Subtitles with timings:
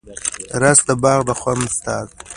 [0.61, 2.23] رس د باغ د خوند استازی دی